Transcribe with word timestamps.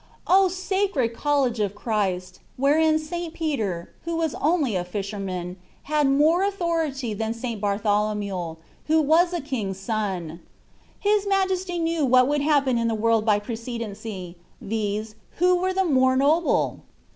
1 0.25 0.49
sacred 0.49 1.09
College 1.13 1.59
of 1.59 1.75
Chtist, 1.75 2.39
wherein 2.57 2.97
St. 2.97 3.35
Peter, 3.35 3.93
who 4.03 4.15
was 4.15 4.33
only 4.41 4.75
a 4.75 4.83
fisherman, 4.83 5.57
had 5.83 6.09
more 6.09 6.41
authority 6.41 7.13
than 7.13 7.35
St. 7.35 7.61
Bartholomew, 7.61 8.55
who 8.87 8.99
was 8.99 9.31
a 9.31 9.41
king's 9.41 9.79
son.* 9.79 10.39
His 10.99 11.27
Majesty 11.27 11.77
knew 11.77 12.03
what 12.03 12.27
would 12.27 12.41
happen 12.41 12.79
in 12.79 12.87
the 12.87 12.95
world 12.95 13.21
about 13.25 13.43
precedency, 13.43 14.37
viz., 14.59 15.13
who 15.35 15.55
was 15.57 15.75
the 15.75 15.85
more 15.85 16.15
noble 16.15 16.79